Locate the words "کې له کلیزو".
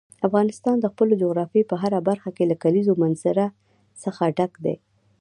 2.35-2.93